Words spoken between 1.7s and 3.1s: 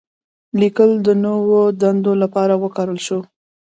دندو لپاره وکارول